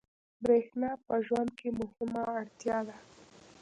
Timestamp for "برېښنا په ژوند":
0.43-1.49